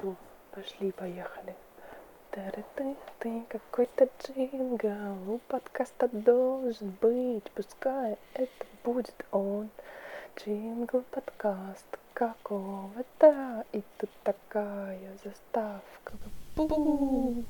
[0.00, 0.16] Все,
[0.52, 1.54] пошли, поехали.
[2.30, 2.64] Ты,
[3.18, 9.68] ты, какой-то джингл, у подкаста должен быть, пускай это будет он.
[10.36, 16.14] Джингл подкаст какого-то, и тут такая заставка.
[16.56, 17.44] Бу!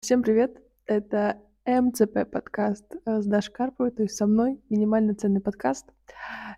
[0.00, 5.40] Всем привет, это МЦП подкаст э, с Дашей Карповой, то есть со мной, минимально ценный
[5.40, 5.86] подкаст.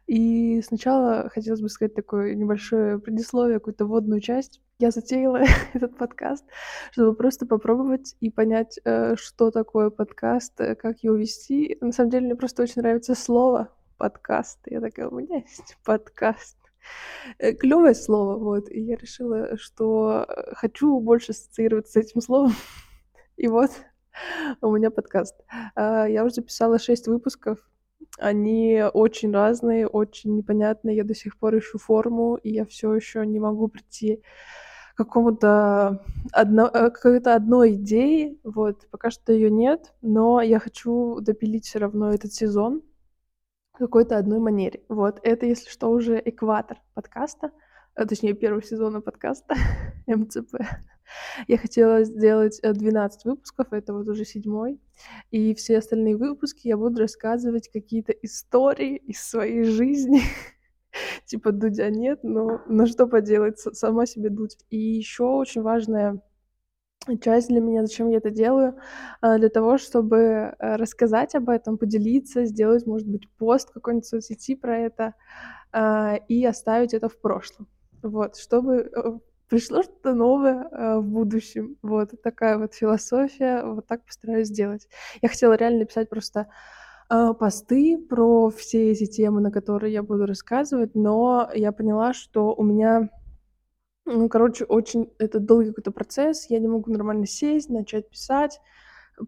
[0.07, 4.63] И сначала хотелось бы сказать такое небольшое предисловие, какую-то вводную часть.
[4.79, 5.43] Я затеяла
[5.75, 6.45] этот подкаст,
[6.93, 11.77] чтобы просто попробовать и понять, э, что такое подкаст, э, как его вести.
[11.81, 14.61] На самом деле мне просто очень нравится слово подкаст.
[14.67, 16.57] Я такая, у меня есть подкаст.
[17.39, 18.71] Клевое слово, вот.
[18.71, 22.53] И я решила, что хочу больше ассоциироваться с этим словом.
[23.37, 23.71] И вот
[24.61, 25.35] у меня подкаст.
[25.75, 27.59] А, я уже записала шесть выпусков.
[28.19, 30.97] Они очень разные, очень непонятные.
[30.97, 34.23] Я до сих пор ищу форму, и я все еще не могу прийти
[34.95, 38.41] к какому-то одно, э, какой-то одной идеи.
[38.45, 42.83] Вот, пока что ее нет, но я хочу допилить все равно этот сезон
[43.75, 44.83] в какой-то одной манере.
[44.89, 47.51] Вот, это, если что, уже экватор подкаста,
[47.95, 49.55] а, точнее, первого сезона подкаста
[50.07, 50.57] МЦП.
[51.49, 54.81] Я хотела сделать 12 э, выпусков, это вот уже седьмой.
[55.31, 60.23] И все остальные выпуски я буду рассказывать какие-то истории из своей жизни.
[61.27, 64.57] типа Дудя нет, но, но что поделать, сама себе Дудь.
[64.71, 66.21] И еще очень важная
[67.23, 68.79] часть для меня, зачем я это делаю,
[69.21, 74.09] а, для того, чтобы э, рассказать об этом, поделиться, сделать, может быть, пост какой-нибудь в
[74.09, 75.15] соцсети про это
[76.29, 77.69] и оставить это в прошлом.
[78.03, 81.77] Вот, чтобы э, пришло что-то новое э, в будущем.
[81.83, 84.89] Вот такая вот философия, вот так постараюсь сделать.
[85.23, 86.49] Я хотела реально написать просто
[87.11, 92.55] э, посты про все эти темы, на которые я буду рассказывать, но я поняла, что
[92.55, 93.11] у меня,
[94.05, 98.61] ну, короче, очень это долгий какой-то процесс, я не могу нормально сесть, начать писать,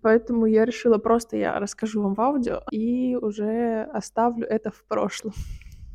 [0.02, 5.32] поэтому я решила просто я расскажу вам в аудио и уже оставлю это в прошлом.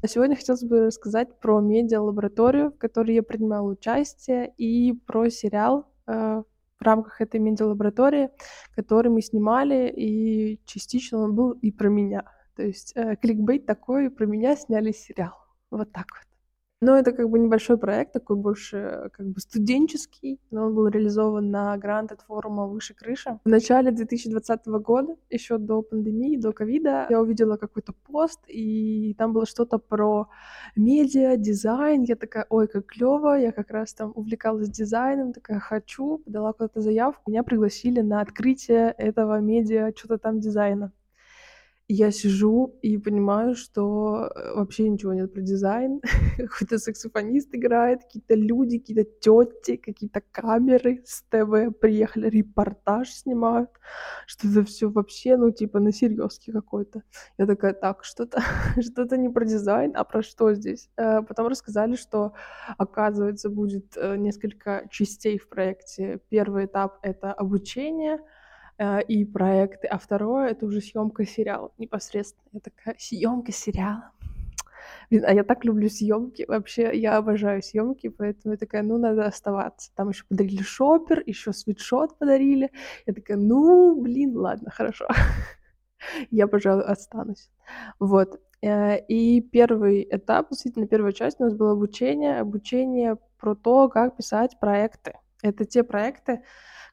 [0.04, 5.88] А сегодня хотелось бы рассказать про медиа-лабораторию, в которой я принимала участие, и про сериал
[6.08, 6.44] э,
[6.78, 8.30] в рамках этой медиа-лаборатории,
[8.76, 12.26] который мы снимали, и частично он был и про меня.
[12.58, 15.38] То есть э, кликбейт такой, про меня сняли сериал.
[15.72, 16.33] Вот так вот.
[16.84, 21.50] Но это как бы небольшой проект, такой больше как бы студенческий, но он был реализован
[21.50, 23.40] на грант от форума «Выше крыша».
[23.46, 29.32] В начале 2020 года, еще до пандемии, до ковида, я увидела какой-то пост, и там
[29.32, 30.28] было что-то про
[30.76, 32.02] медиа, дизайн.
[32.04, 36.82] Я такая, ой, как клево, я как раз там увлекалась дизайном, такая, хочу, подала куда-то
[36.82, 37.32] заявку.
[37.32, 40.92] Меня пригласили на открытие этого медиа, что-то там дизайна
[41.88, 46.02] я сижу и понимаю, что э, вообще ничего нет про дизайн.
[46.38, 53.70] Какой-то саксофонист играет, какие-то люди, какие-то тети, какие-то камеры с ТВ приехали, репортаж снимают.
[54.28, 57.04] Что это все вообще, ну, типа, на серьезке какой-то.
[57.38, 58.42] Я такая, так, что-то
[58.82, 60.90] что не про дизайн, а про что здесь?
[60.98, 62.34] Э, потом рассказали, что,
[62.78, 66.22] оказывается, будет э, несколько частей в проекте.
[66.30, 68.20] Первый этап— это обучение—
[69.08, 72.50] и проекты, а второе это уже съемка сериала непосредственно.
[72.54, 74.12] Я такая, съемка сериала.
[75.10, 76.46] Блин, а я так люблю съемки.
[76.48, 79.92] Вообще, я обожаю съемки, поэтому я такая, ну, надо оставаться.
[79.96, 82.72] Там еще подарили шопер, еще свитшот подарили.
[83.06, 85.08] Я такая, ну, блин, ладно, хорошо.
[86.32, 87.50] я, пожалуй, останусь.
[88.00, 88.42] Вот.
[88.62, 92.40] Э, и первый этап, действительно, первая часть у нас было обучение.
[92.40, 95.14] Обучение про то, как писать проекты.
[95.42, 96.42] Это те проекты,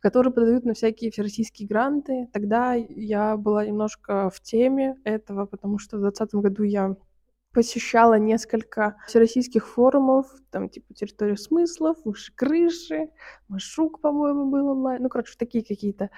[0.00, 2.28] которые подают на всякие всероссийские гранты.
[2.33, 6.97] Тогда я была немножко в теме этого, потому что в 2020 году я
[7.53, 13.11] посещала несколько всероссийских форумов, там типа «Территория смыслов», «Выше крыши»,
[13.49, 15.03] «Машук», по-моему, был онлайн.
[15.03, 16.11] Ну, короче, такие какие-то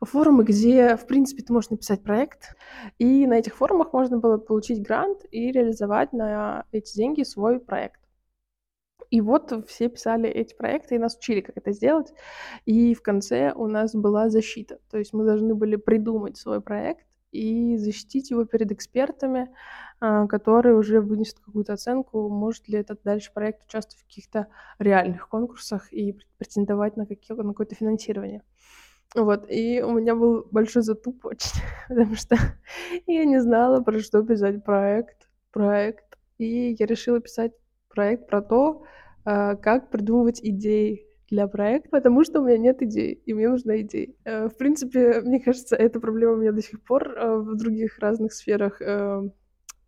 [0.00, 2.54] форумы, где, в принципе, ты можешь написать проект,
[2.98, 7.99] и на этих форумах можно было получить грант и реализовать на эти деньги свой проект.
[9.10, 12.12] И вот все писали эти проекты и нас учили, как это сделать.
[12.64, 14.78] И в конце у нас была защита.
[14.90, 19.50] То есть мы должны были придумать свой проект и защитить его перед экспертами,
[20.00, 24.48] а, которые уже вынесут какую-то оценку, может ли этот дальше проект участвовать в каких-то
[24.78, 28.42] реальных конкурсах и претендовать на, какие, на какое-то финансирование.
[29.14, 32.36] Вот, и у меня был большой затуп очень, потому что
[33.06, 36.04] я не знала, про что писать проект, проект.
[36.38, 37.52] И я решила писать
[37.88, 38.84] проект про то,
[39.62, 44.12] как придумывать идеи для проекта, потому что у меня нет идей, и мне нужна идея.
[44.24, 47.98] Э, в принципе, мне кажется, эта проблема у меня до сих пор э, в других
[48.00, 49.22] разных сферах э,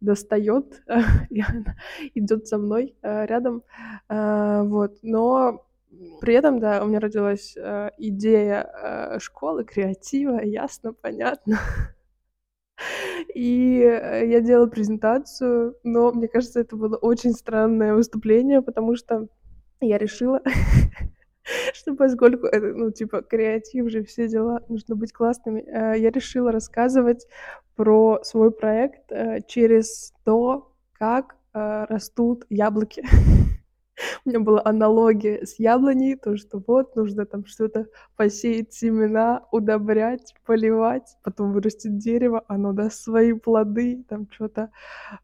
[0.01, 0.83] достает,
[1.31, 1.77] и она
[2.15, 3.63] идет со мной рядом.
[4.09, 4.99] Вот.
[5.03, 5.67] Но
[6.21, 7.57] При этом, да, у меня родилась
[7.99, 11.59] идея школы креатива, ясно, понятно.
[13.35, 19.29] И э, я делала презентацию, но мне кажется, это было очень странное выступление, потому что
[19.81, 20.43] я решила,
[21.73, 26.53] что поскольку это, ну, типа, креатив же, все дела, нужно быть классными, э, я решила
[26.53, 27.27] рассказывать
[27.75, 33.05] про свой проект э, через то, как растут яблоки.
[34.25, 40.35] У меня была аналогия с яблоней, то, что вот нужно там что-то посеять семена, удобрять,
[40.47, 44.71] поливать, потом вырастет дерево, оно даст свои плоды, там что-то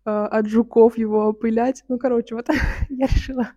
[0.05, 1.85] э, от жуков его опылять.
[1.89, 2.49] Ну, короче, вот
[2.89, 3.49] я решила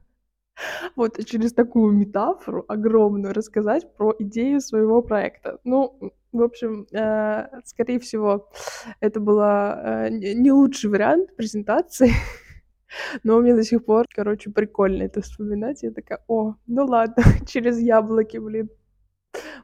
[0.96, 5.60] вот через такую метафору огромную рассказать про идею своего проекта.
[5.64, 8.50] Ну, в общем, э, скорее всего,
[9.00, 12.12] это был э, не лучший вариант презентации,
[13.24, 15.84] но мне до сих пор, короче, прикольно это вспоминать.
[15.84, 18.70] Я такая, о, ну ладно, через яблоки, блин.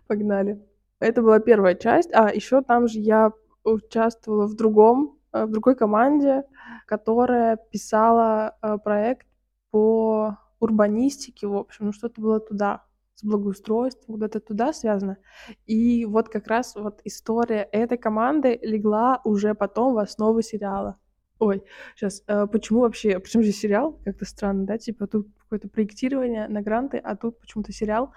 [0.08, 0.62] Погнали.
[1.00, 2.12] Это была первая часть.
[2.14, 3.32] А, еще там же я
[3.64, 6.44] участвовала в другом, э, в другой команде,
[6.86, 9.28] которая писала э, проект
[9.72, 12.84] по урбанистике, в общем, ну что-то было туда,
[13.18, 15.18] с благоустройством, куда-то туда связано.
[15.66, 21.00] И вот как раз вот история этой команды легла уже потом в основу сериала.
[21.40, 21.64] Ой,
[21.96, 24.00] сейчас, э, почему вообще, почему же сериал?
[24.04, 24.78] Как-то странно, да?
[24.78, 28.12] Типа тут какое-то проектирование на гранты, а тут почему-то сериал.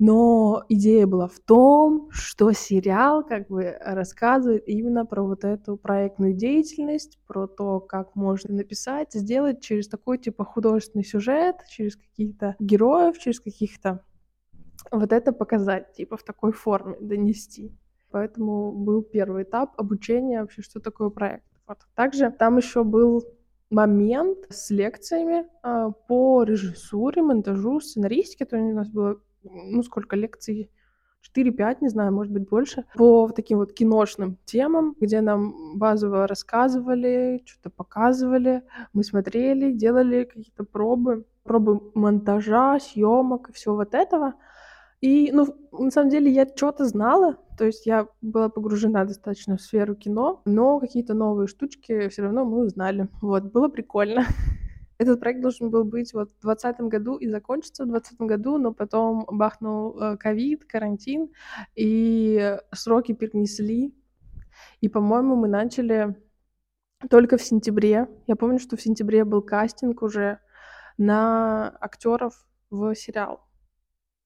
[0.00, 6.34] Но идея была в том, что сериал как бы рассказывает именно про вот эту проектную
[6.34, 13.18] деятельность, про то, как можно написать, сделать через такой типа художественный сюжет, через каких-то героев,
[13.18, 14.04] через каких-то
[14.92, 17.76] вот это показать, типа в такой форме донести.
[18.10, 21.44] Поэтому был первый этап обучения вообще, что такое проект.
[21.68, 21.78] Вот.
[21.94, 23.24] Также там еще был
[23.70, 28.46] момент с лекциями э, по режиссуре, монтажу, сценаристике.
[28.46, 30.70] То у нас было, ну, сколько лекций?
[31.36, 37.42] 4-5, не знаю, может быть, больше, по таким вот киношным темам, где нам базово рассказывали,
[37.44, 38.62] что-то показывали,
[38.92, 44.34] мы смотрели, делали какие-то пробы, пробы монтажа, съемок и всего вот этого.
[45.00, 49.60] И, ну, на самом деле, я что-то знала, то есть я была погружена достаточно в
[49.60, 53.08] сферу кино, но какие-то новые штучки все равно мы узнали.
[53.22, 54.24] Вот, было прикольно.
[54.98, 58.72] Этот проект должен был быть вот в 2020 году и закончиться в 2020 году, но
[58.72, 61.28] потом бахнул э, ковид, карантин,
[61.76, 63.94] и сроки перенесли.
[64.80, 66.16] И, по-моему, мы начали
[67.08, 68.08] только в сентябре.
[68.26, 70.40] Я помню, что в сентябре был кастинг уже
[70.96, 73.46] на актеров в сериал.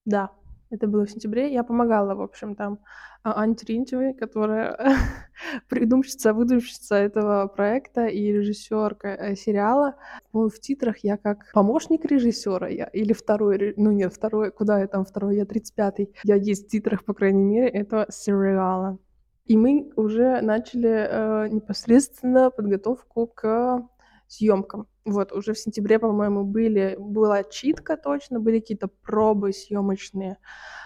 [0.05, 0.31] Да,
[0.73, 1.53] это было в сентябре.
[1.53, 2.79] Я помогала, в общем, там
[3.23, 4.77] а, Ане Терентьевой, которая
[5.69, 9.95] придумщица, выдумщица этого проекта и режиссерка э, сериала.
[10.33, 15.05] В титрах я как помощник режиссера я, или второй, ну нет, второй, куда я там
[15.05, 16.13] второй, я 35-й.
[16.23, 18.97] Я есть в титрах, по крайней мере, этого сериала.
[19.45, 23.87] И мы уже начали э, непосредственно подготовку к
[24.27, 24.87] съемкам.
[25.05, 30.37] Вот, уже в сентябре, по-моему, были, была читка точно, были какие-то пробы съемочные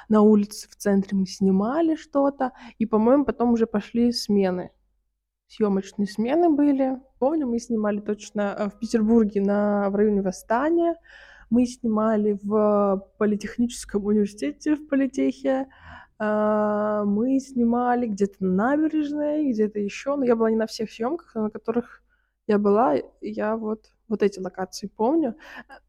[0.10, 4.72] на улице в центре мы снимали что-то, и, по-моему, потом уже пошли смены.
[5.48, 6.98] Съемочные смены были.
[7.20, 10.96] Помню, мы снимали точно э, в Петербурге на, в районе Восстания,
[11.50, 15.68] мы снимали в Политехническом университете в Политехе,
[16.20, 21.34] а, мы снимали где-то на набережной, где-то еще, но я была не на всех съемках,
[21.36, 22.04] на которых
[22.48, 25.36] я была, я вот вот эти локации помню.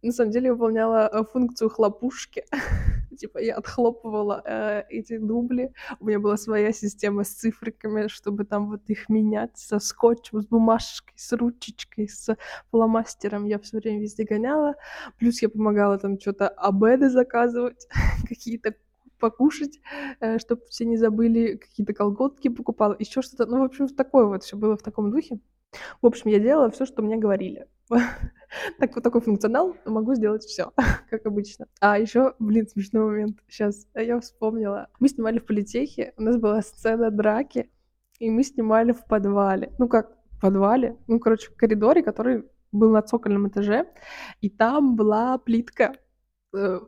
[0.02, 2.44] На самом деле выполняла э, функцию хлопушки.
[3.18, 5.72] типа я отхлопывала э, эти дубли.
[6.00, 10.46] У меня была своя система с цифриками, чтобы там вот их менять со скотчем, с
[10.46, 12.36] бумажкой, с ручечкой, с
[12.70, 13.46] фломастером.
[13.46, 14.74] Я все время везде гоняла.
[15.18, 17.88] Плюс я помогала там что-то обеды заказывать,
[18.28, 18.74] какие-то
[19.18, 19.80] покушать,
[20.20, 23.46] э, чтобы все не забыли, какие-то колготки покупала, еще что-то.
[23.46, 25.40] Ну, в общем, такое вот все было в таком духе.
[26.00, 27.66] В общем, я делала все, что мне говорили.
[28.78, 30.72] так вот такой функционал, могу сделать все,
[31.10, 31.66] как обычно.
[31.80, 33.38] А еще, блин, смешной момент.
[33.48, 34.88] Сейчас я вспомнила.
[35.00, 37.70] Мы снимали в политехе, у нас была сцена драки,
[38.18, 39.72] и мы снимали в подвале.
[39.78, 40.96] Ну как, в подвале?
[41.06, 43.86] Ну, короче, в коридоре, который был на цокольном этаже,
[44.40, 45.94] и там была плитка.
[46.54, 46.80] Э,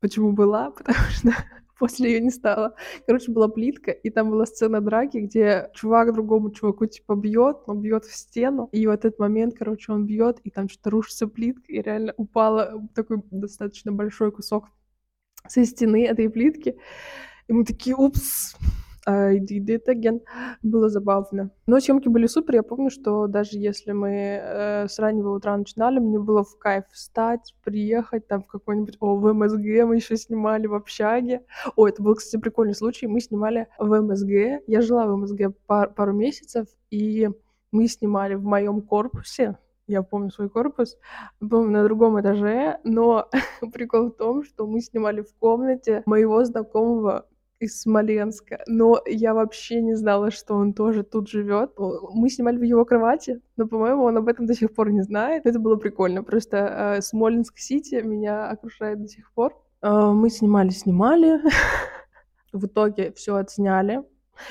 [0.00, 0.70] почему была?
[0.76, 1.30] Потому что
[1.78, 2.74] после ее не стало.
[3.06, 7.74] Короче, была плитка, и там была сцена драки, где чувак другому чуваку типа бьет, но
[7.74, 8.68] бьет в стену.
[8.72, 12.86] И в этот момент, короче, он бьет, и там что-то рушится плитка, и реально упала
[12.94, 14.66] такой достаточно большой кусок
[15.46, 16.76] со стены этой плитки.
[17.46, 18.56] И мы такие, упс,
[19.08, 20.20] Did it again.
[20.62, 21.50] Было забавно.
[21.66, 22.56] Но съемки были супер.
[22.56, 26.84] Я помню, что даже если мы э, с раннего утра начинали, мне было в кайф
[26.92, 28.96] встать, приехать там в какой-нибудь...
[29.00, 31.42] О, в МСГ мы еще снимали в общаге.
[31.76, 33.06] О, это был, кстати, прикольный случай.
[33.06, 34.62] Мы снимали в МСГ.
[34.66, 37.30] Я жила в МСГ пар пару месяцев, и
[37.72, 39.56] мы снимали в моем корпусе
[39.88, 40.98] я помню свой корпус,
[41.40, 43.28] помню на другом этаже, но
[43.72, 47.26] прикол в том, что мы снимали в комнате моего знакомого
[47.60, 51.72] из Смоленска, но я вообще не знала, что он тоже тут живет.
[51.76, 55.46] Мы снимали в его кровати, но, по-моему, он об этом до сих пор не знает.
[55.46, 56.22] Это было прикольно.
[56.22, 59.54] Просто э, Смоленск-Сити меня окружает до сих пор.
[59.82, 61.40] Э, мы снимали-снимали.
[62.52, 64.02] в итоге все отсняли.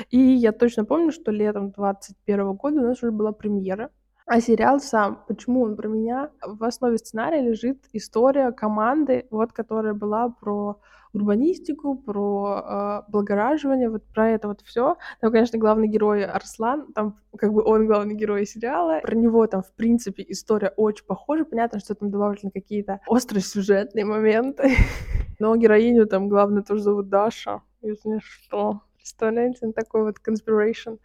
[0.09, 3.89] И я точно помню, что летом 21 года у нас уже была премьера.
[4.27, 6.31] А сериал сам, почему он про меня?
[6.45, 10.81] В основе сценария лежит история команды, вот которая была про
[11.13, 14.97] урбанистику, про э, благораживание, вот про это вот все.
[15.21, 18.99] Там, конечно, главный герой Арслан, там как бы он главный герой сериала.
[19.01, 21.45] Про него там, в принципе, история очень похожа.
[21.45, 24.75] Понятно, что там добавлены какие-то острые сюжетные моменты.
[25.39, 28.81] Но героиню там, главное, тоже зовут Даша, если что.
[29.07, 30.99] Представляете, такой вот conspiration.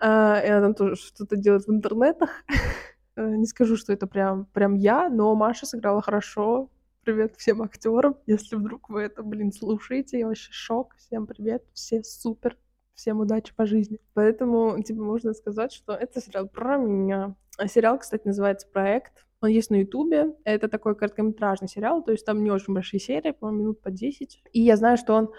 [0.00, 2.30] А, и она там тоже что-то делает в интернетах.
[3.18, 6.68] Э, не скажу, что это прям, прям я, но Маша сыграла хорошо.
[7.02, 8.16] Привет всем актерам.
[8.26, 10.94] Если вдруг вы это, блин, слушаете, я вообще шок.
[10.96, 12.58] Всем привет, все супер.
[12.94, 14.00] Всем удачи по жизни.
[14.12, 17.34] Поэтому, типа, можно сказать, что это сериал про меня.
[17.56, 19.25] А сериал, кстати, называется «Проект».
[19.42, 20.34] Он есть на Ютубе.
[20.44, 24.42] Это такой короткометражный сериал, то есть там не очень большие серии, по-моему, минут по 10.
[24.52, 25.30] И я знаю, что он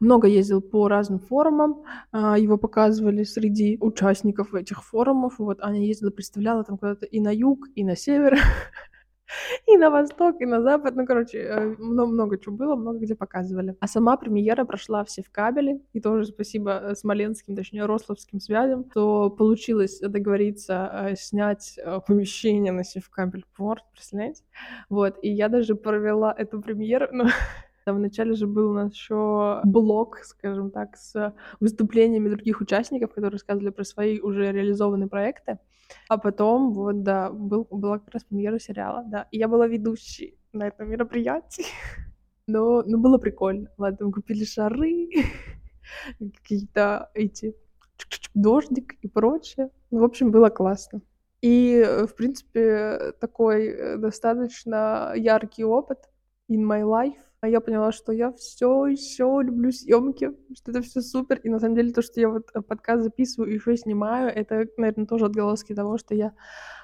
[0.00, 5.38] много ездил по разным форумам, а, его показывали среди участников этих форумов.
[5.38, 8.38] Вот Аня ездила, представляла там куда-то и на юг, и на север.
[9.66, 10.96] и на восток, и на запад.
[10.96, 13.76] Ну, короче, э, много, много чего было, много где показывали.
[13.80, 15.80] А сама премьера прошла все в кабеле.
[15.92, 22.84] И тоже спасибо э, смоленским, точнее, рословским связям, что получилось договориться э, снять помещение на
[22.84, 24.42] Севкабель порт, представляете?
[24.88, 27.24] Вот, и я даже провела эту премьеру, но
[27.84, 33.32] Там вначале же был у нас еще блок, скажем так, с выступлениями других участников, которые
[33.32, 35.58] рассказывали про свои уже реализованные проекты.
[36.08, 39.28] А потом, вот, да, был, была как раз премьера сериала, да.
[39.30, 41.64] И я была ведущей на этом мероприятии.
[42.46, 43.70] Но, ну, было прикольно.
[43.78, 45.08] Ладно, мы купили шары,
[46.18, 47.54] какие-то эти
[48.34, 49.70] дождик и прочее.
[49.90, 51.00] Ну, в общем, было классно.
[51.40, 55.98] И, э, в принципе, такой э, достаточно яркий опыт
[56.50, 57.23] in my life.
[57.44, 61.40] А я поняла, что я все еще люблю съемки, что это все супер.
[61.40, 64.64] И на самом деле то, что я вот э, подкаст записываю и еще снимаю, это,
[64.78, 66.32] наверное, тоже отголоски того, что я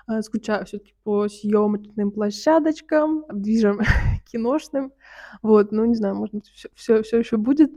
[0.07, 3.81] э, скучаю все-таки по съемочным площадочкам, движем
[4.31, 4.93] киношным.
[5.41, 7.73] Вот, ну не знаю, может быть, все, все, еще будет.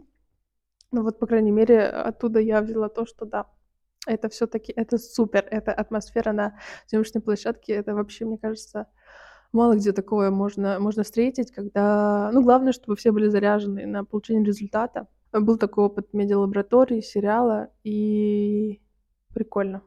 [0.92, 3.46] Но вот, по крайней мере, оттуда я взяла то, что да,
[4.06, 8.88] это все-таки это супер, это атмосфера на съемочной площадке, это вообще, мне кажется,
[9.54, 12.32] мало где такое можно, можно встретить, когда...
[12.34, 15.08] Ну, главное, чтобы все были заряжены на получение результата.
[15.32, 18.82] Был такой опыт медиалаборатории, сериала, и
[19.34, 19.82] прикольно,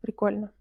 [0.00, 0.52] прикольно.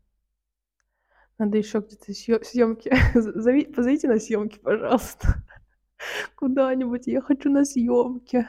[1.37, 2.13] Надо еще где-то
[2.43, 2.93] съемки.
[3.15, 5.43] Зови, позовите на съемки, пожалуйста.
[6.35, 7.07] Куда-нибудь.
[7.07, 8.47] Я хочу на съемки.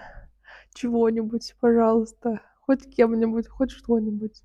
[0.74, 2.42] Чего-нибудь, пожалуйста.
[2.60, 4.42] Хоть кем-нибудь, хоть что-нибудь.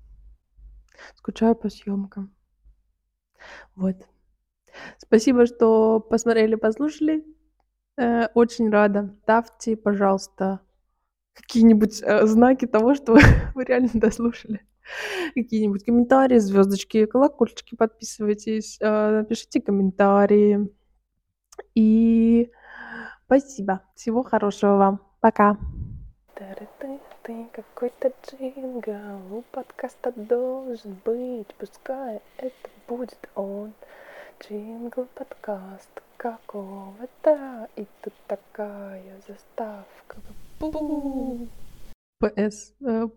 [1.14, 2.34] Скучаю по съемкам.
[3.76, 3.96] Вот.
[4.98, 7.24] Спасибо, что посмотрели, послушали.
[7.96, 9.14] Э, очень рада.
[9.22, 10.60] Ставьте, пожалуйста,
[11.34, 13.16] какие-нибудь э, знаки того, что
[13.54, 14.60] вы реально дослушали.
[15.34, 20.68] Какие-нибудь комментарии, звездочки, колокольчики, подписывайтесь, э, пишите комментарии.
[21.74, 22.50] И
[23.26, 23.82] спасибо.
[23.94, 25.00] Всего хорошего вам.
[25.20, 25.58] Пока.
[27.52, 33.74] Какой-то джингл у подкаста должен быть, пускай это будет он.
[34.40, 40.16] Джингл подкаст какого-то, и тут такая заставка.
[42.20, 42.74] ПС.
[42.80, 43.08] Э,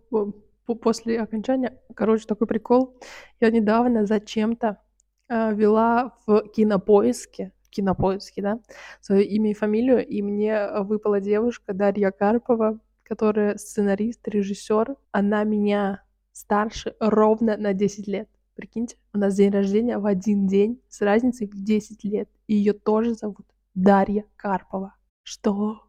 [0.82, 2.96] после окончания, короче, такой прикол.
[3.40, 4.82] Я недавно зачем-то
[5.30, 8.60] э, вела в кинопоиске, кинопоиске, да,
[9.00, 14.96] свое имя и фамилию, и мне выпала девушка Дарья Карпова, которая сценарист, режиссер.
[15.12, 18.30] Она меня старше ровно на 10 лет.
[18.56, 22.30] Прикиньте, у нас день рождения в один день с разницей в 10 лет.
[22.48, 24.96] И ее тоже зовут Дарья Карпова.
[25.24, 25.84] Что?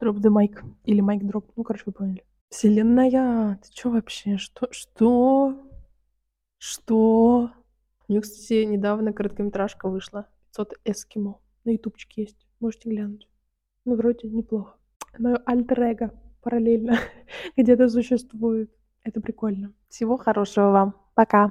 [0.00, 0.60] Дроп the mic.
[0.84, 1.52] Или майк дроп.
[1.54, 2.24] Ну, короче, вы поняли.
[2.48, 4.36] Вселенная, ты чё вообще?
[4.36, 4.66] Что?
[4.72, 5.56] Что?
[6.58, 7.52] Что?
[8.08, 10.26] У нее, кстати, недавно короткометражка вышла.
[10.50, 11.40] 500 эскимо.
[11.64, 12.48] На ютубчике есть.
[12.58, 13.28] Можете глянуть.
[13.84, 14.76] Ну, вроде неплохо.
[15.18, 16.12] Мое альтер
[16.42, 16.98] параллельно
[17.56, 18.70] где-то существует.
[19.04, 19.72] Это прикольно.
[19.88, 20.94] Всего хорошего вам.
[21.14, 21.50] Пока.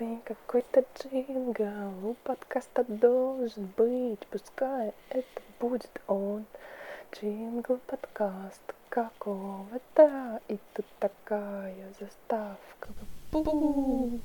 [0.00, 6.46] Ты, какой-то джингл, у подкаста должен быть, пускай это будет он.
[7.12, 12.88] Джингл подкаст какого-то, и тут такая заставка.
[13.30, 14.20] Бу-бу.